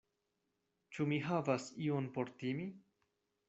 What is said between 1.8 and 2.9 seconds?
ion por timi?